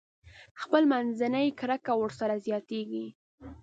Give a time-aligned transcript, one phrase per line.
[0.61, 3.05] خپل منځي کرکه ورسره زياتېږي.